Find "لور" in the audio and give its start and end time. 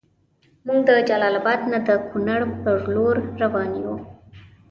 2.93-3.15